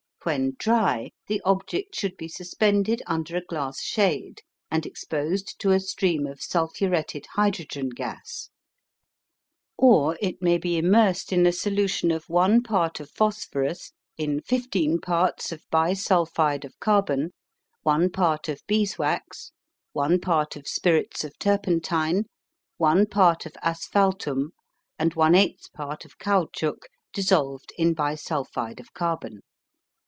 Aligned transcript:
When 0.23 0.53
dry, 0.59 1.09
the 1.25 1.41
object 1.45 1.95
should 1.95 2.15
be 2.15 2.27
suspended 2.27 3.01
under 3.07 3.35
a 3.35 3.41
glass 3.43 3.81
shade 3.81 4.43
and 4.69 4.85
exposed 4.85 5.59
to 5.61 5.71
a 5.71 5.79
stream 5.79 6.27
of 6.27 6.43
sulphuretted 6.43 7.25
hydrogen 7.33 7.89
gas; 7.89 8.51
or 9.79 10.19
it 10.21 10.39
may 10.39 10.59
be 10.59 10.77
immersed 10.77 11.33
in 11.33 11.43
a 11.47 11.51
solution 11.51 12.11
of 12.11 12.29
1 12.29 12.61
part 12.61 12.99
of 12.99 13.09
phosphorus 13.09 13.93
in 14.15 14.41
15 14.43 14.99
parts 15.01 15.51
of 15.51 15.65
bisulphide 15.71 16.65
of 16.65 16.79
carbon, 16.79 17.31
1 17.81 18.11
part 18.11 18.47
of 18.47 18.61
bees 18.67 18.99
wax, 18.99 19.51
1 19.93 20.19
part 20.19 20.55
of 20.55 20.67
spirits 20.67 21.23
of 21.23 21.39
turpentine, 21.39 22.25
1 22.77 23.07
part 23.07 23.47
of 23.47 23.55
asphaltum, 23.63 24.51
and 24.99 25.15
1/8 25.15 25.73
part 25.73 26.05
of 26.05 26.19
caoutchouc 26.19 26.83
dissolved 27.11 27.73
in 27.75 27.95
bisulphide 27.95 28.79
of 28.79 28.93
carbon. 28.93 29.39